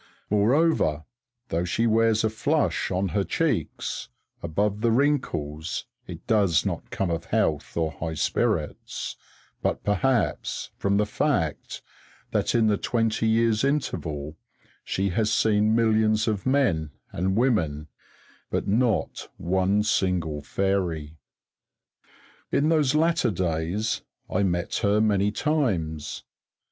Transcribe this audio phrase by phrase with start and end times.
[0.31, 1.05] Moreover,
[1.49, 4.09] though she wears a flush on her cheeks,
[4.41, 9.15] above the wrinkles it does not come of health or high spirits,
[9.61, 11.83] but perhaps from the fact
[12.31, 14.35] that in the twenty years' interval
[14.83, 17.87] she has seen millions of men and women,
[18.49, 21.19] but not one single fairy.
[22.51, 26.23] In those latter days I met her many times.